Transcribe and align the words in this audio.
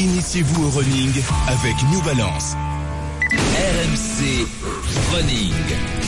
Initiez-vous 0.00 0.64
au 0.64 0.70
running 0.70 1.12
avec 1.48 1.74
New 1.90 2.00
Balance. 2.02 2.54
RMC 3.32 4.46
Running. 5.12 6.07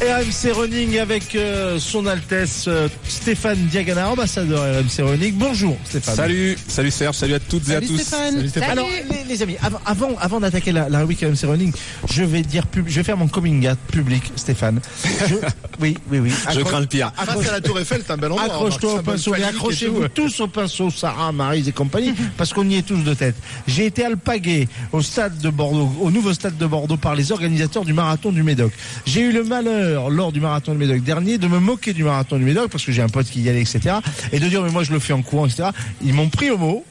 RMC 0.00 0.52
Running 0.52 0.98
avec 0.98 1.34
euh, 1.34 1.78
son 1.78 2.04
Altesse 2.06 2.66
euh, 2.68 2.86
Stéphane 3.08 3.56
Diagana, 3.68 4.10
ambassadeur 4.10 4.60
RMC 4.60 5.02
Running. 5.02 5.32
Bonjour 5.36 5.74
Stéphane. 5.86 6.14
Salut, 6.14 6.58
salut 6.68 6.90
Serge, 6.90 7.16
salut 7.16 7.32
à 7.34 7.40
toutes 7.40 7.66
et 7.70 7.76
à 7.76 7.80
tous. 7.80 7.96
Stéphane. 7.96 8.46
Salut, 8.46 8.66
Alors 8.70 8.86
les, 9.10 9.24
les 9.26 9.42
amis, 9.42 9.56
avant 9.62 9.80
avant, 9.86 10.10
avant 10.20 10.40
d'attaquer 10.40 10.72
la, 10.72 10.90
la 10.90 11.00
rubrique 11.00 11.22
RMC 11.22 11.48
Running, 11.48 11.72
je 12.10 12.22
vais 12.24 12.42
dire 12.42 12.66
pub- 12.66 12.86
je 12.86 12.94
vais 12.96 13.04
faire 13.04 13.16
mon 13.16 13.26
coming 13.26 13.66
out 13.70 13.78
public 13.90 14.22
Stéphane. 14.36 14.80
Je- 15.02 15.34
oui, 15.80 15.96
oui, 16.10 16.18
oui. 16.18 16.30
Je 16.52 16.60
crains 16.60 16.80
le 16.80 16.86
pire. 16.86 17.10
Face 17.16 17.48
à 17.48 17.52
la 17.52 17.60
Tour 17.62 17.78
Eiffel, 17.80 18.02
c'est 18.06 18.12
un 18.12 18.18
bel 18.18 18.32
endroit. 18.32 18.44
Accroche-toi 18.44 18.96
au 18.96 19.02
pinceau, 19.02 19.34
et 19.34 19.44
accrochez-vous 19.44 20.08
tous 20.08 20.40
au 20.40 20.46
pinceau, 20.46 20.90
Sarah, 20.90 21.32
Marise 21.32 21.68
et 21.68 21.72
compagnie, 21.72 22.12
parce 22.36 22.52
qu'on 22.52 22.68
y 22.68 22.76
est 22.76 22.82
tous 22.86 23.02
de 23.02 23.14
tête. 23.14 23.36
J'ai 23.66 23.86
été 23.86 24.04
alpagué 24.04 24.68
au 24.92 25.00
stade 25.00 25.38
de 25.38 25.48
Bordeaux, 25.48 25.90
au 26.02 26.10
nouveau 26.10 26.34
stade 26.34 26.58
de 26.58 26.66
Bordeaux 26.66 26.98
par 26.98 27.14
les 27.14 27.32
organisateurs 27.32 27.86
du 27.86 27.94
marathon 27.94 28.30
du 28.30 28.42
Médoc. 28.42 28.72
J'ai 29.06 29.22
eu 29.22 29.32
le 29.32 29.42
malheur, 29.42 29.85
lors 30.10 30.32
du 30.32 30.40
marathon 30.40 30.72
du 30.72 30.78
Médoc 30.78 31.02
dernier, 31.02 31.38
de 31.38 31.46
me 31.48 31.58
moquer 31.58 31.92
du 31.92 32.04
marathon 32.04 32.36
du 32.38 32.44
Médoc, 32.44 32.70
parce 32.70 32.84
que 32.84 32.92
j'ai 32.92 33.02
un 33.02 33.08
pote 33.08 33.26
qui 33.26 33.40
y 33.42 33.48
allait, 33.48 33.62
etc. 33.62 33.96
Et 34.32 34.38
de 34.40 34.48
dire, 34.48 34.62
mais 34.62 34.70
moi 34.70 34.82
je 34.84 34.92
le 34.92 34.98
fais 34.98 35.12
en 35.12 35.22
courant, 35.22 35.46
etc. 35.46 35.70
Ils 36.04 36.14
m'ont 36.14 36.28
pris 36.28 36.50
au 36.50 36.58
mot. 36.58 36.84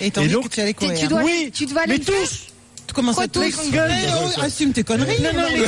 Et 0.00 0.10
donc, 0.28 0.44
que 0.48 0.54
tu 0.54 0.60
allais 0.60 0.72
courir. 0.74 0.98
tu 0.98 1.08
dois- 1.08 1.22
oui, 1.22 1.50
tu 1.52 1.66
dois 1.66 1.82
aller 1.82 1.94
mais 1.94 1.98
tous 1.98 2.46
Comment 2.92 3.12
Quoi, 3.12 3.24
ça 3.24 3.28
tous 3.28 3.40
te 3.40 3.72
gueule 3.72 3.90
oh, 4.22 4.40
Assume 4.42 4.72
tes 4.72 4.84
conneries. 4.84 5.20
Non, 5.22 5.30
non, 5.32 5.46
mais 5.52 5.64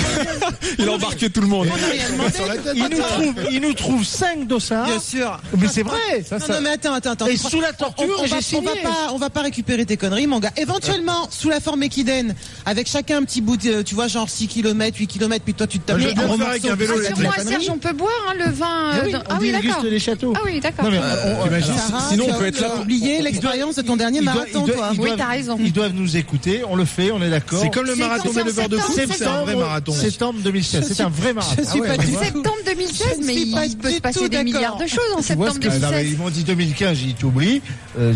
Il 0.78 0.88
a 0.88 0.92
embarqué 0.92 1.30
tout 1.30 1.40
le 1.40 1.46
monde. 1.46 1.68
On 1.70 2.72
ils 2.74 2.82
nous 2.82 3.02
trouvent, 3.02 3.46
ils 3.50 3.60
nous 3.60 3.72
trouvent 3.74 4.04
cinq 4.04 4.46
dossards. 4.46 4.86
Bien 4.86 5.00
sûr. 5.00 5.40
Mais 5.58 5.68
c'est 5.68 5.82
vrai. 5.82 6.24
Non, 6.30 6.38
non, 6.48 6.60
mais 6.62 6.70
attends, 6.70 6.94
attends, 6.94 7.12
attends. 7.12 7.26
Et 7.26 7.36
sous 7.36 7.60
la 7.60 7.72
torture, 7.72 8.16
on, 8.18 8.22
on 8.22 8.26
j'ai 8.26 8.34
va, 8.34 8.42
signé. 8.42 8.60
on 8.60 8.74
va 8.74 8.90
pas, 8.90 9.12
on 9.12 9.18
va 9.18 9.30
pas 9.30 9.42
récupérer 9.42 9.84
tes 9.86 9.96
conneries, 9.96 10.26
mon 10.26 10.40
gars. 10.40 10.52
Éventuellement, 10.56 11.28
sous 11.30 11.48
la 11.48 11.60
forme 11.60 11.82
équidène, 11.82 12.34
avec 12.66 12.88
chacun 12.88 13.18
un 13.18 13.24
petit 13.24 13.40
bout, 13.40 13.56
de, 13.56 13.82
tu 13.82 13.94
vois, 13.94 14.08
genre 14.08 14.28
6 14.28 14.48
km, 14.48 14.98
8 14.98 15.06
km, 15.06 15.44
puis 15.44 15.54
toi 15.54 15.66
tu 15.66 15.78
te 15.78 15.86
tapes 15.86 15.98
veux 15.98 16.10
un 16.18 16.40
avec 16.40 16.62
vélo 16.64 16.94
Ah, 17.36 17.42
Serge, 17.42 17.68
on 17.70 17.78
peut 17.78 17.92
boire 17.92 18.10
hein, 18.28 18.34
le 18.38 18.50
vin. 18.50 18.66
Ah 18.92 18.96
euh, 18.96 19.02
oui, 19.04 19.12
dans- 19.12 19.18
on 19.18 19.22
Ah 19.28 19.38
oui, 19.40 19.52
d'accord. 19.52 19.82
les 19.84 19.98
châteaux. 19.98 20.32
Ah 20.36 20.40
oui, 20.44 20.60
d'accord. 20.60 20.86
On- 20.86 21.40
on- 21.40 21.44
T'imagines, 21.44 21.78
Sarah, 21.78 22.08
sinon 22.10 22.24
tu 22.24 22.30
on 22.30 22.34
as 22.34 22.38
peut 22.38 22.46
être 22.46 22.60
là. 22.60 22.76
oublié 22.80 23.22
l'expérience 23.22 23.76
de 23.76 23.82
ton 23.82 23.96
dernier 23.96 24.20
marathon, 24.20 24.66
toi. 24.66 24.92
Oui, 24.98 25.10
t'as 25.16 25.28
raison. 25.28 25.58
Ils 25.60 25.72
doivent 25.72 25.94
nous 25.94 26.16
écouter, 26.16 26.62
on 26.68 26.76
le 26.76 26.84
fait, 26.84 27.11
on 27.12 27.22
est 27.22 27.30
d'accord. 27.30 27.60
C'est 27.62 27.70
comme 27.70 27.86
le 27.86 27.94
C'est 27.94 28.00
marathon 28.00 28.28
des 28.30 28.34
c'est 28.34 28.44
leveurs 28.44 28.68
de 28.68 28.76
coupe, 28.78 29.00
c'est 29.16 29.26
un 29.26 29.42
vrai 29.42 29.56
marathon. 29.56 29.92
Septembre 29.92 30.40
2016, 30.42 30.92
c'est 30.92 31.02
un 31.02 31.08
vrai 31.08 31.32
marathon. 31.32 31.62
Je 31.62 31.68
suis 31.70 31.80
Ah 31.84 31.88
pas 31.88 31.96
du. 31.98 32.12
Septembre 32.12 32.56
2016, 32.66 33.06
Je 33.16 33.20
ne 33.20 33.26
mais 33.26 33.34
il 33.36 33.76
peut 33.78 33.90
se 33.90 34.00
passer 34.00 34.28
des 34.28 34.44
milliards 34.44 34.76
de 34.78 34.86
choses 34.86 35.00
en 35.16 35.22
septembre 35.22 35.52
ce 35.54 35.58
que- 35.58 35.68
Ah, 35.68 35.78
non, 35.78 35.80
mais 35.80 35.88
2016. 35.90 36.12
ils 36.12 36.18
m'ont 36.18 36.30
dit 36.30 36.44
2015, 36.44 36.96
j'ai 36.98 37.12
dit 37.12 37.24
oublié. 37.24 37.62
Euh, 37.98 38.12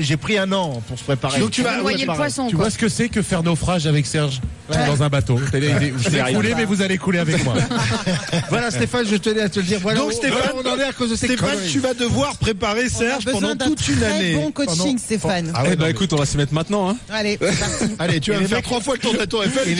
j'ai 0.00 0.16
pris 0.16 0.38
un 0.38 0.50
an 0.52 0.82
pour 0.88 0.98
se 0.98 1.04
préparer. 1.04 1.40
Donc 1.40 1.50
tu 1.50 1.62
vas- 1.62 1.76
Vous 1.76 1.82
voyez 1.82 2.04
le 2.04 2.12
poisson, 2.14 2.48
Tu 2.48 2.56
quoi. 2.56 2.64
vois 2.64 2.70
ce 2.70 2.78
que 2.78 2.88
c'est 2.88 3.08
que 3.08 3.22
faire 3.22 3.42
naufrage 3.42 3.86
avec 3.86 4.06
Serge? 4.06 4.40
Ouais. 4.78 4.86
dans 4.86 5.02
un 5.02 5.08
bateau 5.08 5.36
Vous 5.36 5.56
allez 5.56 5.90
vous 5.90 6.06
allez 6.08 6.22
rien. 6.22 6.34
couler, 6.36 6.54
mais 6.56 6.64
vous 6.64 6.82
allez 6.82 6.98
couler 6.98 7.18
avec 7.18 7.44
moi. 7.44 7.54
Voilà 8.50 8.70
Stéphane, 8.70 9.06
je 9.06 9.16
tenais 9.16 9.40
à 9.42 9.48
te 9.48 9.60
le 9.60 9.66
dire. 9.66 9.78
Voilà, 9.80 10.00
Donc 10.00 10.12
Stéphane, 10.12 10.50
on 10.64 10.68
en 10.68 10.78
est 10.78 10.84
à 10.84 10.92
cause 10.92 11.10
de 11.10 11.16
ces 11.16 11.26
Stéphane, 11.26 11.50
conneries. 11.50 11.70
tu 11.70 11.80
vas 11.80 11.94
devoir 11.94 12.36
préparer 12.36 12.88
Serge 12.88 13.24
pendant 13.24 13.56
toute 13.56 13.86
une 13.88 13.96
très 13.96 14.06
année. 14.06 14.34
bon 14.34 14.50
coaching, 14.52 14.76
Pendant- 14.78 14.98
Stéphane. 14.98 15.52
Ah 15.54 15.62
ouais, 15.62 15.70
Eh 15.72 15.76
bah 15.76 15.84
mais- 15.86 15.90
écoute, 15.90 16.12
on 16.12 16.16
va 16.16 16.26
s'y 16.26 16.36
mettre 16.36 16.54
maintenant. 16.54 16.88
Hein. 16.90 16.96
Allez. 17.10 17.38
Allez, 17.98 18.20
tu 18.20 18.30
vas 18.32 18.40
me 18.40 18.46
faire 18.46 18.58
mecs- 18.58 18.64
trois 18.64 18.80
fois 18.80 18.94
le 18.94 19.00
tour 19.00 19.12
de 19.12 19.18
la 19.18 19.26
Tour 19.26 19.44
Eiffel. 19.44 19.76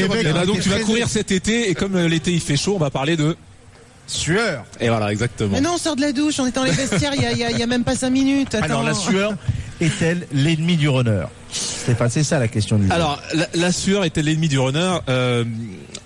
Donc 0.47 0.61
tu 0.61 0.69
vas 0.69 0.77
très- 0.77 0.85
courir 0.85 1.09
cet 1.09 1.31
été 1.31 1.71
et 1.71 1.75
comme 1.75 1.97
euh, 1.97 2.09
l'été 2.09 2.33
il 2.33 2.41
fait 2.41 2.57
chaud, 2.57 2.75
on 2.77 2.79
va 2.81 2.91
parler 2.91 3.17
de. 3.17 3.37
Sueur. 4.07 4.65
Et 4.81 4.89
voilà, 4.89 5.13
exactement. 5.13 5.51
Mais 5.53 5.61
non, 5.61 5.75
on 5.75 5.79
sort 5.79 5.95
de 5.95 6.01
la 6.01 6.11
douche, 6.11 6.41
on 6.41 6.47
est 6.47 6.55
dans 6.55 6.65
les 6.65 6.73
vestiaires, 6.73 7.13
il 7.15 7.23
y 7.23 7.27
a, 7.27 7.31
il 7.33 7.39
y 7.39 7.45
a- 7.45 7.51
il 7.53 7.59
y 7.59 7.63
a 7.63 7.67
même 7.69 7.85
pas 7.85 7.95
5 7.95 8.11
minutes. 8.11 8.55
Attends. 8.57 8.65
Alors 8.65 8.83
la 8.83 8.95
sueur 8.95 9.35
est-elle 9.81 10.27
l'ennemi 10.33 10.77
du 10.77 10.89
runner? 10.89 11.27
Stéphane, 11.81 12.11
c'est 12.11 12.25
ça 12.25 12.39
la 12.39 12.49
question 12.49 12.79
du. 12.79 12.91
Alors, 12.91 13.21
la, 13.55 13.73
sueur 13.73 14.05
était 14.05 14.23
l'ennemi 14.23 14.49
du 14.49 14.59
runner. 14.59 14.99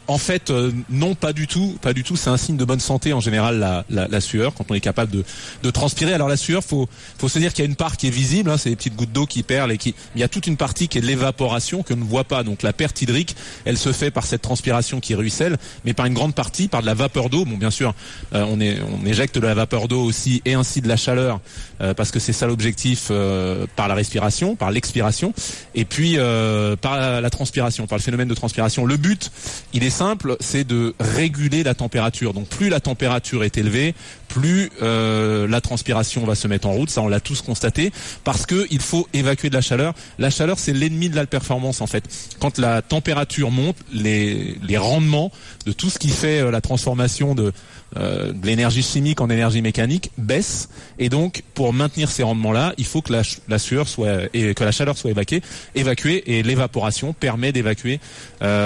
En 0.07 0.19
fait, 0.19 0.51
euh, 0.51 0.71
non, 0.91 1.15
pas 1.15 1.33
du 1.33 1.47
tout, 1.47 1.79
pas 1.81 1.93
du 1.93 2.03
tout. 2.03 2.17
C'est 2.17 2.31
un 2.31 2.37
signe 2.37 2.57
de 2.57 2.65
bonne 2.65 2.81
santé 2.81 3.13
en 3.13 3.21
général 3.21 3.59
la, 3.59 3.85
la, 3.89 4.09
la 4.09 4.21
sueur 4.21 4.55
quand 4.55 4.67
on 4.71 4.75
est 4.75 4.81
capable 4.81 5.11
de, 5.11 5.25
de 5.63 5.71
transpirer. 5.71 6.13
Alors 6.13 6.29
la 6.29 6.37
sueur, 6.37 6.63
faut 6.63 6.89
faut 7.19 7.29
se 7.29 7.39
dire 7.39 7.53
qu'il 7.53 7.65
y 7.65 7.67
a 7.67 7.71
une 7.71 7.77
part 7.77 7.97
qui 7.97 8.09
est 8.09 8.11
visible, 8.11 8.51
hein, 8.51 8.57
c'est 8.59 8.69
les 8.71 8.77
petites 8.77 8.97
gouttes 8.97 9.13
d'eau 9.13 9.27
qui 9.27 9.43
perlent 9.43 9.73
et 9.73 9.79
qui. 9.79 9.95
Il 10.15 10.21
y 10.21 10.25
a 10.25 10.29
toute 10.29 10.47
une 10.47 10.57
partie 10.57 10.89
qui 10.89 10.99
est 10.99 11.01
de 11.01 11.07
l'évaporation 11.07 11.83
que 11.83 11.95
ne 11.95 12.05
voit 12.05 12.25
pas. 12.25 12.43
Donc 12.43 12.63
la 12.63 12.73
perte 12.73 13.01
hydrique, 13.03 13.37
elle 13.65 13.79
se 13.79 13.93
fait 13.93 14.11
par 14.11 14.27
cette 14.27 14.43
transpiration 14.43 15.01
qui 15.01 15.15
ruisselle, 15.15 15.57
mais 15.85 15.95
par 15.95 16.07
une 16.07 16.15
grande 16.15 16.35
partie 16.35 16.69
par 16.69 16.83
de 16.83 16.87
la 16.87 16.95
vapeur 16.95 17.31
d'eau. 17.31 17.45
Bon, 17.45 17.57
bien 17.57 17.71
sûr, 17.71 17.95
euh, 18.35 18.45
on 18.49 18.61
est 18.61 18.79
on 19.03 19.07
éjecte 19.07 19.37
de 19.37 19.47
la 19.47 19.55
vapeur 19.55 19.89
d'eau 19.89 20.03
aussi 20.03 20.43
et 20.45 20.55
ainsi 20.55 20.81
de 20.81 20.89
la 20.89 20.97
chaleur 20.97 21.41
euh, 21.81 21.95
parce 21.95 22.11
que 22.11 22.21
c'est 22.21 22.33
ça 22.33 22.47
l'objectif 22.47 23.09
euh, 23.11 23.67
par 23.77 23.89
la 23.89 23.95
respiration, 23.95 24.57
par 24.57 24.71
l'expiration 24.71 25.33
et 25.75 25.85
puis 25.85 26.15
euh, 26.19 26.77
par 26.77 26.97
la, 26.97 27.21
la 27.21 27.31
transpiration, 27.31 27.87
par 27.87 27.99
le 27.99 28.03
phénomène 28.03 28.29
de 28.29 28.35
transpiration. 28.35 28.85
Le 28.85 28.97
but, 28.97 29.31
il 29.73 29.83
est 29.83 29.94
simple, 29.95 30.37
c'est 30.41 30.65
de 30.65 30.95
réguler 30.99 31.63
la 31.63 31.75
température. 31.75 32.35
Donc 32.35 32.49
plus 32.49 32.69
la 32.69 32.81
température 32.81 33.45
est 33.45 33.57
élevée, 33.57 33.95
plus 34.29 34.71
euh, 34.83 35.47
la 35.47 35.61
transpiration 35.61 36.25
va 36.27 36.35
se 36.35 36.49
mettre 36.49 36.67
en 36.67 36.73
route. 36.73 36.91
Ça, 36.91 37.01
on 37.01 37.09
l'a 37.09 37.21
tous 37.21 37.41
constaté, 37.41 37.93
parce 38.25 38.45
que 38.45 38.67
il 38.71 38.81
faut 38.81 39.07
évacuer 39.13 39.49
de 39.49 39.55
la 39.55 39.61
chaleur. 39.61 39.95
La 40.19 40.31
chaleur, 40.31 40.59
c'est 40.59 40.73
l'ennemi 40.73 41.09
de 41.09 41.17
la 41.17 41.27
performance 41.27 41.81
en 41.81 41.87
fait. 41.87 42.05
Quand 42.41 42.59
la 42.59 42.83
température 42.83 43.53
monte, 43.53 43.77
les, 43.93 44.59
les 44.67 44.77
rendements 44.77 45.31
de 45.65 45.73
tout 45.73 45.89
ce 45.89 45.99
qui 45.99 46.09
fait 46.09 46.41
euh, 46.41 46.51
la 46.51 46.61
transformation 46.61 47.35
de 47.35 47.53
euh, 47.97 48.33
de 48.33 48.45
l'énergie 48.45 48.83
chimique 48.83 49.21
en 49.21 49.31
énergie 49.31 49.63
mécanique 49.63 50.11
baisse 50.19 50.69
et 50.99 51.09
donc 51.09 51.45
pour 51.55 51.73
maintenir 51.73 52.11
ces 52.11 52.25
rendements 52.25 52.51
là 52.51 52.75
il 52.77 52.87
faut 52.87 53.03
que 53.03 53.13
la, 53.13 53.23
la 53.47 53.61
sueur 53.61 53.87
soit 53.87 54.23
et 54.35 54.53
que 54.53 54.65
la 54.65 54.73
chaleur 54.73 54.99
soit 54.99 55.13
évacuée 55.13 55.43
évacuée 55.77 56.25
et 56.27 56.43
l'évaporation 56.43 57.13
permet 57.13 57.53
d'évacuer 57.53 58.01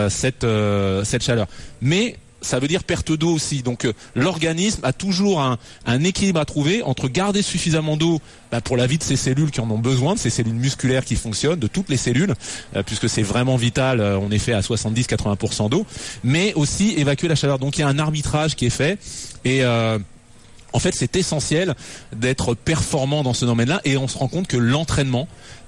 cette 0.08 0.44
euh, 0.44 1.04
cette 1.18 1.26
chaleur 1.26 1.46
mais 1.80 2.16
ça 2.40 2.58
veut 2.58 2.68
dire 2.68 2.84
perte 2.84 3.12
d'eau 3.12 3.34
aussi. 3.34 3.62
Donc 3.62 3.84
euh, 3.84 3.92
l'organisme 4.14 4.80
a 4.84 4.92
toujours 4.92 5.40
un, 5.40 5.58
équilibre 6.04 6.40
à 6.40 6.44
trouver 6.44 6.82
entre 6.82 7.08
garder 7.08 7.42
suffisamment 7.42 7.96
d'eau 7.96 8.20
bah, 8.50 8.60
pour 8.60 8.76
la 8.76 8.86
vie 8.86 8.98
de 8.98 9.02
ces 9.02 9.16
cellules 9.16 9.50
qui 9.50 9.60
en 9.60 9.70
ont 9.70 9.78
besoin, 9.78 10.14
de 10.14 10.18
ces 10.18 10.30
cellules 10.30 10.54
musculaires 10.54 11.04
qui 11.04 11.16
fonctionnent, 11.16 11.58
de 11.58 11.66
toutes 11.66 11.88
les 11.88 11.96
cellules, 11.96 12.34
euh, 12.76 12.82
puisque 12.82 13.08
c'est 13.08 13.22
vraiment 13.22 13.56
vital, 13.56 14.00
euh, 14.00 14.18
on 14.18 14.30
est 14.30 14.38
fait 14.38 14.52
à 14.52 14.60
70-80% 14.60 15.70
d'eau, 15.70 15.86
mais 16.22 16.54
aussi 16.54 16.94
évacuer 16.96 17.28
la 17.28 17.34
chaleur. 17.34 17.58
Donc 17.58 17.78
il 17.78 17.80
y 17.80 17.84
a 17.84 17.88
un 17.88 17.98
arbitrage 17.98 18.54
qui 18.54 18.66
est 18.66 18.70
fait 18.70 18.98
et 19.44 19.64
en 20.74 20.80
fait, 20.80 20.94
c'est 20.94 21.16
essentiel 21.16 21.74
d'être 22.14 22.54
performant 22.54 23.22
dans 23.22 23.32
ce 23.32 23.46
domaine-là 23.46 23.80
et 23.84 23.96
on 23.96 24.06
se 24.06 24.18
rend 24.18 24.28
compte 24.28 24.46
que 24.46 24.58
l'entraînement 24.58 25.26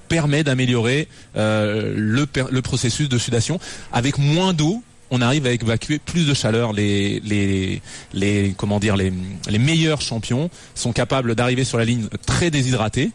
permet 0.09 0.43
d'améliorer 0.43 1.07
le, 1.35 1.95
le 1.95 2.61
processus 2.61 3.09
de 3.09 3.17
sudation. 3.17 3.59
Avec 3.91 4.19
moins 4.19 4.53
d'eau, 4.53 4.83
on 5.11 5.21
arrive 5.21 5.45
à 5.45 5.51
évacuer 5.51 5.99
plus 5.99 6.25
de 6.25 6.33
chaleur. 6.33 6.73
Les, 6.73 7.19
les, 7.19 7.81
les, 8.13 8.55
comment 8.57 8.79
dire, 8.79 8.95
les, 8.95 9.13
les 9.49 9.59
meilleurs 9.59 10.01
champions 10.01 10.49
sont 10.73 10.93
capables 10.93 11.35
d'arriver 11.35 11.65
sur 11.65 11.77
la 11.77 11.85
ligne 11.85 12.07
très 12.25 12.49
déshydratés. 12.49 13.11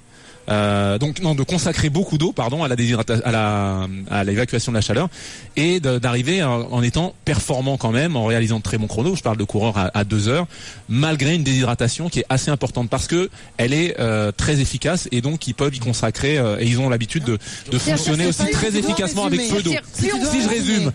Euh, 0.49 0.99
donc 0.99 1.21
non, 1.21 1.35
de 1.35 1.43
consacrer 1.43 1.91
beaucoup 1.91 2.19
d'eau, 2.19 2.33
pardon, 2.33 2.63
à 2.63 2.69
la 2.69 2.77
déshydrata- 2.77 3.21
à 3.23 3.33
la 3.33 3.87
à 4.11 4.25
l'évacuation 4.25 4.71
de 4.73 4.77
la 4.77 4.81
chaleur 4.81 5.09
et 5.57 5.81
d'arriver 5.81 6.43
en, 6.43 6.83
étant 6.83 7.15
performant 7.25 7.77
quand 7.77 7.91
même, 7.91 8.17
en 8.17 8.25
réalisant 8.27 8.59
de 8.59 8.63
très 8.63 8.79
bons 8.79 8.87
chronos. 8.87 9.17
Je 9.17 9.23
parle 9.23 9.37
de 9.37 9.45
coureurs 9.45 9.77
à, 9.77 9.91
à 9.93 10.05
deux 10.05 10.29
heures, 10.29 10.47
malgré 10.89 11.35
une 11.35 11.43
déshydratation 11.43 12.09
qui 12.09 12.21
est 12.21 12.27
assez 12.29 12.51
importante 12.51 12.89
parce 12.89 13.07
que 13.07 13.29
elle 13.57 13.73
est 13.73 13.99
euh, 13.99 14.31
très 14.37 14.61
efficace 14.61 15.09
et 15.13 15.21
donc 15.21 15.47
ils 15.49 15.55
peuvent 15.55 15.75
y 15.75 15.81
consacrer 15.81 16.39
euh, 16.39 16.59
et 16.61 16.67
ils 16.67 16.79
ont 16.79 16.89
l'habitude 16.89 17.25
de, 17.25 17.39
de 17.71 17.79
fonctionner 17.79 18.27
aussi 18.27 18.49
très 18.53 18.77
efficacement 18.77 19.25
avec 19.27 19.49
peu 19.49 19.63
d'eau. 19.63 19.73
Si 19.93 20.43
je 20.43 20.49
résume, 20.49 20.93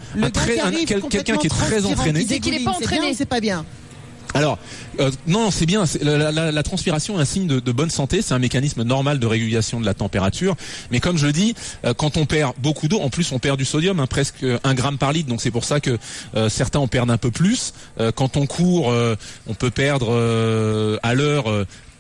quelqu'un 1.10 1.38
qui 1.38 1.48
est 1.48 1.50
très 1.50 1.86
entraîné. 1.86 2.26
C'est 2.28 2.40
qu'il 2.40 2.54
est 2.54 2.64
pas 2.64 2.72
entraîné. 2.72 3.14
C'est 3.14 3.26
pas 3.26 3.40
bien. 3.42 3.66
Alors, 4.34 4.58
euh, 5.00 5.12
non, 5.28 5.52
c'est 5.52 5.66
bien. 5.66 5.84
La, 6.02 6.64
transpiration 6.64 7.18
est 7.18 7.22
un 7.22 7.26
signe 7.26 7.48
de, 7.48 7.72
bonne 7.72 7.90
santé. 7.90 8.22
C'est 8.22 8.34
un 8.34 8.40
mécanisme 8.40 8.84
normal 8.84 9.20
de 9.20 9.28
régulation 9.28 9.80
de 9.80 9.86
la 9.86 9.94
température. 9.94 10.56
Mais 10.92 11.00
comme 11.00 11.18
je 11.18 11.28
le 11.28 11.34
dis, 11.34 11.56
euh, 11.86 11.94
quand 11.94 12.18
on 12.18 12.26
perd 12.26 12.54
beaucoup 12.58 12.88
d'eau, 12.88 13.00
en 13.00 13.10
plus 13.10 13.32
on 13.32 13.40
perd 13.40 13.58
du 13.58 13.66
sodium, 13.66 14.00
hein, 14.00 14.08
presque 14.08 14.46
un 14.64 14.74
gramme 14.74 14.98
par 14.98 15.14
litre. 15.14 15.30
Donc 15.30 15.42
c'est 15.42 15.52
pour 15.52 15.66
ça 15.66 15.80
que 15.80 15.98
euh, 16.36 16.50
certains 16.50 16.80
en 16.80 16.88
perdent 16.88 17.12
un 17.12 17.18
peu 17.18 17.32
plus. 17.32 17.74
Quand 18.16 18.38
on 18.38 18.46
court, 18.46 18.94
on 19.48 19.54
peut 19.54 19.72
perdre 19.72 20.12
à 21.04 21.14
l'heure. 21.14 21.46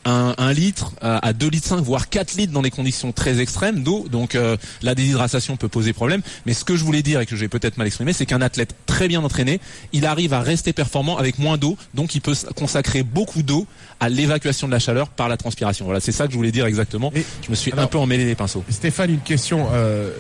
Euh, 0.07 0.09
un, 0.12 0.36
un 0.38 0.53
litre 0.53 0.92
euh, 1.03 1.19
à 1.21 1.33
2 1.33 1.48
litres 1.50 1.68
5 1.68 1.77
voire 1.81 2.09
4 2.09 2.33
litres 2.36 2.53
dans 2.53 2.62
des 2.62 2.71
conditions 2.71 3.12
très 3.12 3.39
extrêmes 3.39 3.83
d'eau 3.83 4.07
donc 4.12 4.36
euh, 4.36 4.57
la 4.81 4.95
déshydratation 4.95 5.57
peut 5.57 5.68
poser 5.68 5.94
problème 5.94 6.21
mais 6.45 6.53
ce 6.53 6.63
que 6.65 6.75
je 6.75 6.83
voulais 6.83 7.01
dire 7.03 7.19
et 7.21 7.25
que 7.25 7.36
j'ai 7.36 7.48
peut-être 7.48 7.77
mal 7.77 7.88
exprimé 7.88 8.13
c'est 8.13 8.25
qu'un 8.25 8.42
athlète 8.42 8.75
très 8.86 9.07
bien 9.07 9.24
entraîné 9.24 9.59
il 9.94 10.06
arrive 10.06 10.33
à 10.33 10.42
rester 10.42 10.74
performant 10.74 11.18
avec 11.18 11.38
moins 11.39 11.57
d'eau 11.57 11.77
donc 11.94 12.15
il 12.15 12.21
peut 12.21 12.33
consacrer 12.56 13.03
beaucoup 13.03 13.44
d'eau 13.44 13.68
à 14.00 14.09
l'évacuation 14.09 14.68
de 14.68 14.71
la 14.74 14.80
chaleur 14.80 15.07
par 15.09 15.30
la 15.30 15.38
transpiration 15.38 15.86
voilà 15.86 16.00
c'est 16.00 16.12
ça 16.12 16.25
que 16.25 16.31
je 16.33 16.38
voulais 16.38 16.51
dire 16.51 16.65
exactement 16.65 17.12
Et- 17.15 17.24
je 17.45 17.50
me 17.51 17.56
suis 17.56 17.71
alors- 17.71 17.86
un 17.86 17.88
peu 17.88 17.97
emmêlé 17.97 18.25
les 18.25 18.36
pinceaux 18.36 18.63
Stéphane, 18.69 19.12
une 19.12 19.19
question. 19.19 19.68
euh, 19.74 20.12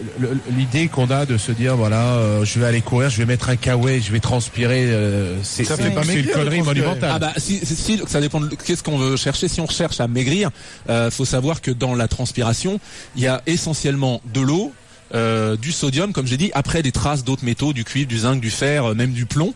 l'idée 0.57 0.87
qu'on 0.87 1.09
a 1.09 1.25
de 1.25 1.37
se 1.37 1.51
dire, 1.51 1.75
voilà, 1.75 2.15
euh, 2.17 2.45
je 2.45 2.59
vais 2.59 2.65
aller 2.65 2.81
courir, 2.81 3.09
je 3.09 3.17
vais 3.17 3.25
mettre 3.25 3.49
un 3.49 3.55
kawaii, 3.55 4.01
je 4.01 4.11
vais 4.11 4.19
transpirer, 4.19 4.85
euh, 4.91 5.35
c'est 5.43 5.63
Ça 5.63 5.75
c'est- 5.75 5.83
fait 5.83 5.91
pas 5.91 6.03
c'est 6.03 6.19
une 6.19 6.27
connerie 6.27 6.61
monumentale. 6.61 7.11
Ah 7.13 7.19
bah 7.19 7.33
si, 7.37 7.59
si- 7.65 7.75
si, 7.75 8.01
ça 8.07 8.19
dépend 8.21 8.39
de 8.41 8.49
qu'est-ce 8.55 8.83
qu'on 8.83 8.97
veut 8.97 9.15
chercher. 9.17 9.47
Si 9.47 9.59
on 9.61 9.67
cherche 9.71 9.99
à 9.99 10.07
maigrir, 10.07 10.51
euh, 10.89 11.09
faut 11.11 11.25
savoir 11.25 11.61
que 11.61 11.71
dans 11.71 11.95
la 11.95 12.07
transpiration, 12.07 12.79
il 13.15 13.23
y 13.23 13.27
a 13.27 13.41
essentiellement 13.45 14.21
de 14.33 14.41
l'eau, 14.41 14.73
euh, 15.13 15.55
du 15.57 15.71
sodium, 15.71 16.13
comme 16.13 16.27
j'ai 16.27 16.37
dit, 16.37 16.51
après 16.53 16.81
des 16.81 16.91
traces 16.91 17.23
d'autres 17.23 17.45
métaux, 17.45 17.73
du 17.73 17.83
cuivre, 17.83 18.07
du 18.07 18.19
zinc, 18.19 18.39
du 18.41 18.49
fer, 18.51 18.85
euh, 18.91 18.93
même 18.93 19.11
du 19.11 19.25
plomb, 19.25 19.53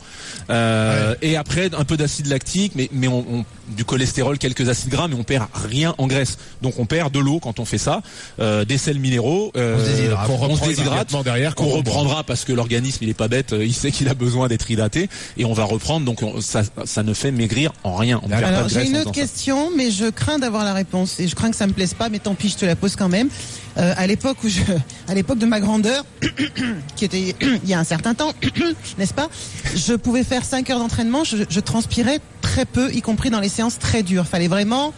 Euh, 0.50 1.16
et 1.22 1.38
après 1.38 1.70
un 1.76 1.84
peu 1.86 1.98
d'acide 1.98 2.28
lactique, 2.28 2.74
mais, 2.76 2.90
mais 2.92 3.08
on, 3.08 3.26
on- 3.32 3.46
du 3.76 3.84
cholestérol, 3.84 4.38
quelques 4.38 4.70
acides 4.70 4.90
gras, 4.92 5.08
mais 5.08 5.16
on 5.16 5.24
perd 5.24 5.48
rien 5.56 5.96
en 5.98 6.06
graisse. 6.06 6.38
Donc 6.62 6.78
on 6.78 6.86
perd 6.86 7.12
de 7.12 7.18
l'eau 7.18 7.40
quand 7.40 7.60
on 7.60 7.66
fait 7.66 7.80
ça, 7.80 8.04
euh, 8.40 8.64
des 8.64 8.78
sels 8.78 9.00
minéraux, 9.00 9.52
euh, 9.58 9.76
On 9.80 9.84
se 9.84 9.90
déshydrate. 9.92 10.28
Qu'on 10.28 10.34
on 10.34 10.38
se 10.38 10.42
reprend 10.44 10.68
déshydrate, 10.68 11.24
derrière, 11.24 11.56
qu'on 11.56 11.64
qu'on 11.64 11.70
reprend. 11.78 11.92
reprendra 12.02 12.24
parce 12.24 12.46
que 12.46 12.54
l'organisme 12.54 13.00
il 13.02 13.10
est 13.10 13.16
pas 13.16 13.28
bête, 13.28 13.54
euh, 13.54 13.66
il 13.66 13.74
sait 13.74 13.90
qu'il 13.92 14.08
a 14.08 14.14
besoin 14.14 14.48
d'être 14.50 14.70
hydraté 14.70 15.10
et 15.38 15.46
on 15.46 15.54
va 15.54 15.64
reprendre. 15.64 16.06
Donc 16.06 16.22
on- 16.22 16.42
ça, 16.42 16.62
ça 16.86 17.02
ne 17.02 17.14
fait 17.16 17.32
maigrir 17.32 17.74
en 17.84 17.96
rien. 17.96 18.20
On 18.24 18.28
perd 18.28 18.42
pas 18.44 18.48
Alors 18.50 18.64
de 18.66 18.70
j'ai 18.70 18.86
une 18.88 18.98
autre 18.98 19.06
ça. 19.06 19.12
question, 19.22 19.72
mais 19.76 19.90
je 19.90 20.12
crains 20.12 20.38
d'avoir 20.38 20.64
la 20.64 20.74
réponse 20.76 21.20
et 21.20 21.28
je 21.28 21.34
crains 21.34 21.50
que 21.50 21.58
ça 21.58 21.66
me 21.66 21.74
plaise 21.74 21.96
pas, 21.96 22.10
mais 22.10 22.20
tant 22.20 22.36
pis, 22.36 22.50
je 22.50 22.58
te 22.58 22.66
la 22.66 22.76
pose 22.76 22.96
quand 22.96 23.10
même. 23.10 23.30
Euh, 23.78 23.94
à 23.98 24.06
l'époque 24.08 24.38
où 24.44 24.48
je, 24.48 24.62
à 25.08 25.16
l'époque 25.16 25.40
de 25.40 25.45
ma 25.46 25.60
grandeur, 25.60 26.06
qui 26.96 27.06
était 27.06 27.36
il 27.64 27.70
y 27.70 27.74
a 27.74 27.80
un 27.80 27.84
certain 27.84 28.14
temps, 28.14 28.34
n'est-ce 28.98 29.14
pas? 29.14 29.30
Je 29.76 29.94
pouvais 29.94 30.24
faire 30.24 30.44
5 30.46 30.70
heures 30.70 30.80
d'entraînement, 30.80 31.24
je, 31.24 31.38
je 31.50 31.60
transpirais 31.60 32.20
très 32.42 32.66
peu, 32.66 32.94
y 32.94 33.02
compris 33.02 33.30
dans 33.30 33.40
les 33.40 33.50
séances 33.50 33.80
très 33.80 34.04
dures. 34.04 34.26
Fallait 34.28 34.48
vraiment 34.48 34.94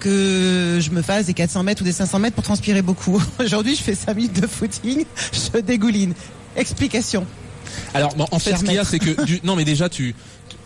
que 0.00 0.78
je 0.80 0.90
me 0.90 1.02
fasse 1.02 1.26
des 1.26 1.34
400 1.34 1.62
mètres 1.64 1.82
ou 1.82 1.84
des 1.84 1.92
500 1.92 2.18
mètres 2.20 2.34
pour 2.34 2.44
transpirer 2.44 2.82
beaucoup. 2.82 3.20
Aujourd'hui, 3.40 3.74
je 3.74 3.82
fais 3.82 3.94
5 3.94 4.14
minutes 4.14 4.40
de 4.40 4.46
footing, 4.46 5.04
je 5.54 5.60
dégouline. 5.60 6.14
Explication. 6.56 7.26
Alors 7.94 8.14
bon, 8.14 8.26
en 8.30 8.38
fait, 8.38 8.56
ce 8.56 8.64
qu'il 8.64 8.74
y 8.74 8.78
a, 8.78 8.84
c'est 8.84 8.98
que 8.98 9.24
du- 9.24 9.40
non, 9.44 9.56
mais 9.56 9.64
déjà 9.64 9.88
tu 9.88 10.14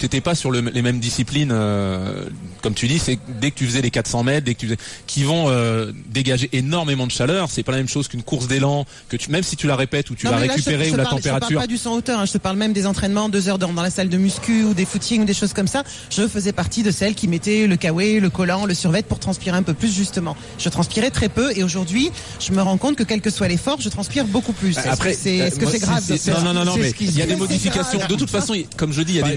t'étais 0.03 0.21
pas 0.21 0.35
sur 0.35 0.51
le- 0.51 0.61
les 0.61 0.83
mêmes 0.83 0.99
disciplines, 0.99 1.51
euh, 1.53 2.25
comme 2.61 2.75
tu 2.75 2.89
dis, 2.89 2.99
c'est 2.99 3.19
dès 3.41 3.51
que 3.51 3.57
tu 3.57 3.67
faisais 3.67 3.83
les 3.83 3.91
400 3.91 4.23
mètres, 4.25 4.45
dès 4.45 4.55
que 4.55 4.61
tu 4.61 4.67
faisais, 4.67 4.79
qui 5.07 5.23
vont 5.25 5.45
euh, 5.49 5.93
dégager 6.13 6.49
énormément 6.53 7.07
de 7.07 7.13
chaleur. 7.13 7.49
C'est 7.51 7.63
pas 7.63 7.73
la 7.73 7.79
même 7.79 7.89
chose 7.89 8.09
qu'une 8.09 8.23
course 8.23 8.47
d'élan, 8.49 8.85
que 9.09 9.17
tu, 9.17 9.31
même 9.31 9.43
si 9.43 9.57
tu 9.57 9.67
la 9.67 9.77
répètes 9.77 10.11
ou 10.11 10.15
tu 10.15 10.27
Non, 10.27 10.33
vas 10.33 10.39
je 10.45 10.51
récupérer 10.51 10.87
je 10.87 10.95
ou 10.95 10.97
la 10.97 11.05
parle- 11.05 11.17
Je 11.19 11.23
te 11.23 11.29
température. 11.29 11.49
parle 11.59 11.63
pas 11.63 11.67
du 11.73 11.79
sans 11.79 11.95
hauteur, 11.95 12.19
hein, 12.21 12.25
je 12.27 12.33
te 12.33 12.39
parle 12.39 12.57
même 12.57 12.73
des 12.73 12.87
entraînements, 12.87 13.29
deux 13.29 13.49
heures 13.49 13.59
dans, 13.59 13.73
dans 13.73 13.83
la 13.83 13.91
salle 13.91 14.09
de 14.09 14.17
muscu 14.19 14.65
ou 14.65 14.75
des 14.75 14.85
footings 14.85 15.23
ou 15.23 15.25
des 15.25 15.35
choses 15.35 15.53
comme 15.53 15.69
ça. 15.69 15.85
Je 16.11 16.27
faisais 16.27 16.53
partie 16.53 16.83
de 16.83 16.91
celles 16.91 17.15
qui 17.15 17.29
mettaient 17.29 17.67
le 17.67 17.77
kawaii, 17.77 18.21
le 18.21 18.31
collant, 18.31 18.67
le 18.67 18.75
survêt 18.75 19.03
pour 19.03 19.19
transpirer 19.19 19.57
un 19.57 19.63
peu 19.63 19.75
plus 19.75 19.95
justement. 19.95 20.37
Je 20.59 20.69
transpirais 20.69 21.11
très 21.11 21.29
peu 21.29 21.57
et 21.57 21.63
aujourd'hui, 21.63 22.11
je 22.41 22.53
me 22.53 22.61
rends 22.63 22.79
compte 22.79 22.97
que 22.97 23.03
quel 23.05 23.21
que 23.21 23.31
soit 23.31 23.49
l'effort, 23.49 23.81
je 23.81 23.89
transpire 23.89 24.25
beaucoup 24.25 24.53
plus. 24.53 24.77
Est-ce 24.79 24.89
Après, 24.89 25.13
que 25.13 25.19
c'est 25.21 25.41
euh, 25.41 25.47
est-ce 25.47 25.57
que 25.57 25.63
moi, 25.65 25.73
c'est 25.73 25.79
si- 25.79 25.85
grave 25.85 26.03
si- 26.03 26.09
docteur 26.13 26.45
Non, 26.45 26.53
non, 26.55 26.65
non, 26.65 26.77
mais 26.77 26.91
ce 26.91 26.95
il 27.01 27.17
y 27.17 27.23
a 27.23 27.27
des 27.27 27.37
modifications. 27.37 27.99
grave. 27.99 28.11
De 28.11 28.17
toute 28.17 28.31
façon, 28.31 28.55
comme 28.77 28.93
je 28.93 29.03
dis, 29.03 29.13
il 29.13 29.17
y 29.17 29.21
a 29.21 29.23
des, 29.23 29.37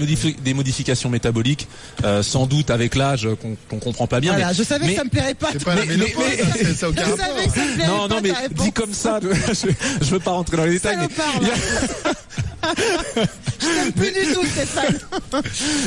Modifications 0.56 1.08
métaboliques, 1.08 1.68
euh, 2.04 2.22
sans 2.22 2.46
doute 2.46 2.70
avec 2.70 2.94
l'âge 2.96 3.28
qu'on 3.40 3.56
qu'on 3.70 3.78
comprend 3.78 4.06
pas 4.08 4.20
bien. 4.20 4.32
Voilà, 4.32 4.48
mais- 4.48 4.54
je 4.54 4.62
savais 4.64 4.86
mais- 4.86 4.92
que 4.92 4.98
ça 4.98 5.04
me 5.04 5.10
plairait 5.10 5.34
pas. 5.34 5.50
C'est 5.52 5.64
pas 5.64 5.74
la 5.76 5.84
mais- 5.86 5.96
ménopause, 5.96 6.24
mais- 6.28 6.36
ça, 6.42 6.52
c'est- 6.54 6.74
ça 6.74 6.86
Je 6.86 6.92
aucun 6.92 7.02
rapport. 7.02 7.18
savais 7.18 7.46
que 7.46 7.52
ça 7.54 7.64
me 7.64 7.74
plairait 7.74 7.88
Non, 7.90 8.08
pas 8.08 8.14
non, 8.14 8.20
mais 8.22 8.28
ta 8.30 8.38
réponse. 8.40 8.64
dit 8.64 8.72
comme 8.72 8.92
ça, 8.92 9.20
je, 9.48 10.04
je 10.04 10.10
veux 10.10 10.18
pas 10.20 10.32
rentrer 10.32 10.56
dans 10.56 10.64
les 10.64 10.72
détails. 10.72 10.96
Je 12.74 13.66
t'aime 13.66 13.92
plus 13.92 14.12
du 14.12 14.34
tout, 14.34 14.44
Stéphane. 14.46 14.98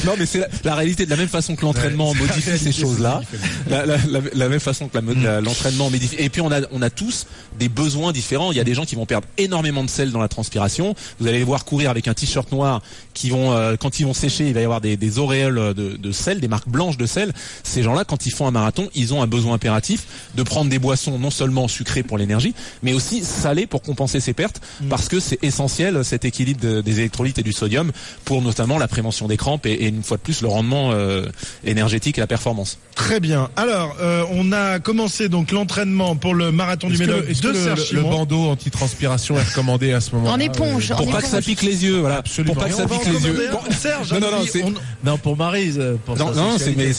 Non, 0.06 0.14
mais 0.18 0.26
c'est 0.26 0.40
la, 0.40 0.48
la 0.64 0.76
réalité 0.76 1.06
de 1.06 1.10
la 1.10 1.18
même 1.18 1.28
façon 1.28 1.56
que 1.56 1.62
l'entraînement 1.62 2.12
Ouais, 2.12 2.20
modifie 2.20 2.58
ces 2.58 2.72
choses-là. 2.72 3.22
La, 3.70 3.86
la, 3.86 3.98
la, 3.98 4.20
la 4.34 4.50
même 4.50 4.60
façon 4.60 4.88
que 4.88 4.98
la- 4.98 5.42
l'entraînement 5.42 5.90
modifie. 5.90 6.16
Et 6.18 6.30
puis 6.30 6.42
on 6.42 6.52
a, 6.52 6.62
on 6.72 6.82
a 6.82 6.90
tous 6.90 7.28
des 7.60 7.70
besoins 7.70 8.12
différents. 8.12 8.52
Il 8.52 8.58
y 8.58 8.62
a 8.62 8.64
des 8.64 8.74
gens 8.74 8.86
qui 8.86 8.96
vont 8.96 9.06
perdre 9.06 9.28
énormément 9.38 9.84
de 9.84 9.90
sel 9.90 10.12
dans 10.12 10.20
la 10.20 10.28
transpiration. 10.28 10.96
Vous 11.20 11.28
allez 11.28 11.40
les 11.40 11.44
voir 11.44 11.66
courir 11.66 11.90
avec 11.90 12.08
un 12.08 12.14
t-shirt 12.14 12.52
noir, 12.52 12.82
qui 13.14 13.30
vont, 13.30 13.52
euh, 13.54 13.76
quand 13.80 14.00
ils 14.00 14.06
vont 14.06 14.14
sécher, 14.14 14.48
il 14.48 14.54
va 14.54 14.62
y 14.62 14.64
avoir 14.64 14.82
des, 14.82 14.98
des 14.98 15.20
auréoles 15.20 15.74
de, 15.74 15.98
de 15.98 16.12
sel, 16.12 16.40
des 16.40 16.48
marques 16.48 16.70
blanches 16.70 16.98
de 16.98 17.06
sel. 17.06 17.34
Ces 17.64 17.84
gens-là, 17.84 18.04
quand 18.06 18.26
ils 18.26 18.32
font 18.32 18.48
un 18.48 18.52
marathon, 18.52 18.90
ils 18.96 19.14
ont 19.14 19.22
un 19.22 19.28
besoin 19.28 19.54
impératif 19.56 20.06
de 20.36 20.44
prendre 20.44 20.70
des 20.70 20.80
boissons 20.80 21.20
non 21.20 21.32
seulement 21.32 21.68
sucrées 21.68 22.04
pour 22.04 22.18
l'énergie, 22.18 22.54
mais 22.84 22.94
aussi 22.94 23.24
salées 23.24 23.68
pour 23.68 23.82
compenser 23.82 24.20
ces 24.20 24.34
pertes, 24.34 24.62
parce 24.90 25.08
que 25.08 25.20
c'est 25.20 25.40
essentiel 25.44 26.04
cet 26.04 26.26
équilibre 26.26 26.62
de- 26.62 26.69
des 26.82 27.00
électrolytes 27.00 27.40
et 27.40 27.44
du 27.44 27.54
sodium 27.54 27.92
pour 28.26 28.42
notamment 28.42 28.78
la 28.78 28.88
prévention 28.88 29.28
des 29.28 29.38
crampes 29.38 29.66
et, 29.66 29.74
et 29.74 29.88
une 29.88 30.04
fois 30.04 30.18
de 30.18 30.22
plus 30.22 30.42
le 30.42 30.48
rendement 30.48 30.92
euh, 30.94 31.26
énergétique 31.64 32.18
et 32.18 32.22
la 32.22 32.28
performance. 32.28 32.78
Très 32.96 33.20
bien. 33.20 33.50
Alors, 33.56 33.96
euh, 34.02 34.24
on 34.32 34.52
a 34.52 34.80
commencé 34.80 35.30
donc 35.30 35.52
l'entraînement 35.52 36.16
pour 36.16 36.34
le 36.34 36.52
marathon 36.52 36.90
du 36.90 36.98
Médoc 36.98 37.26
est-ce 37.30 37.42
que 37.42 37.48
de 37.48 37.96
le- 37.96 38.02
bandeau 38.02 38.50
anti-transpiration 38.50 39.38
est 39.38 39.44
recommandé 39.44 39.94
à 39.94 40.02
ce 40.02 40.12
moment-là 40.16 40.34
En 40.34 40.40
éponge. 40.40 40.92
euh, 40.92 40.96
en 40.96 40.98
Pour 40.98 41.12
pas 41.12 41.22
que 41.22 41.28
ça 41.28 41.42
pique 41.42 41.62
les 41.62 41.84
yeux, 41.84 42.00
voilà. 42.00 42.18
Absolument. 42.18 42.54
Pour 42.54 42.64
pas 42.64 42.70
que 42.70 42.76
ça 42.76 42.88
pique 42.88 43.06
les 43.06 43.26
yeux. 43.28 43.50
Bon, 43.52 43.60
Serge, 43.72 44.14
Non, 44.14 44.20
non, 44.20 44.32
non, 44.32 44.44
on- 44.64 44.74
Non, 45.10 45.18
pour 45.18 45.38
euh, 45.40 45.96
pour 46.06 46.18
Non, 46.18 46.34
non, 46.34 46.58
mais, 46.76 46.92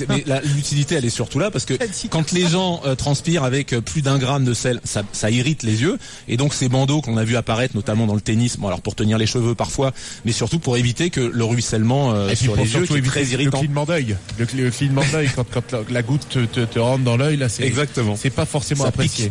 l'utilité 0.54 0.94
elle 0.96 1.04
est 1.04 1.10
surtout 1.10 1.38
là 1.38 1.50
parce 1.50 1.64
que 1.64 1.74
quand 2.08 2.32
les 2.32 2.46
gens 2.48 2.80
euh, 2.86 2.94
transpirent 2.94 3.44
avec 3.44 3.72
euh, 3.72 3.80
plus 3.80 4.02
d'un 4.02 4.18
gramme 4.18 4.44
de 4.44 4.54
sel, 4.54 4.80
ça, 4.84 5.02
ça 5.12 5.30
irrite 5.30 5.62
les 5.62 5.82
yeux 5.82 5.98
et 6.28 6.36
donc 6.36 6.54
ces 6.54 6.68
bandeaux 6.68 7.00
qu'on 7.02 7.16
a 7.16 7.24
vu 7.24 7.36
apparaître 7.36 7.74
notamment 7.76 8.06
dans 8.06 8.14
le 8.14 8.20
tennis, 8.20 8.56
bon 8.58 8.68
alors 8.68 8.80
pour 8.80 8.94
tenir 8.94 9.18
les 9.18 9.26
cheveux 9.26 9.54
parfois, 9.60 9.92
mais 10.24 10.32
surtout 10.32 10.58
pour 10.58 10.78
éviter 10.78 11.10
que 11.10 11.20
le 11.20 11.44
ruissellement 11.44 12.14
euh, 12.14 12.30
Et 12.30 12.34
sur 12.36 12.56
les 12.56 12.72
yeux 12.74 12.86
qui 12.86 12.94
est 12.96 13.02
très 13.02 13.24
le 13.24 13.30
irritant. 13.32 13.58
clignement 13.58 13.84
d'œil. 13.84 14.16
Le, 14.38 14.46
le 14.56 14.70
clignement 14.70 15.02
d'œil 15.12 15.28
quand, 15.36 15.44
quand 15.52 15.72
la, 15.72 15.80
la 15.90 16.02
goutte 16.02 16.26
te, 16.30 16.38
te, 16.46 16.60
te 16.64 16.78
rentre 16.78 17.04
dans 17.04 17.18
l'œil 17.18 17.36
là, 17.36 17.50
c'est 17.50 17.64
Exactement. 17.64 18.16
c'est 18.16 18.30
pas 18.30 18.46
forcément 18.46 18.84
Ça 18.84 18.88
apprécié. 18.88 19.30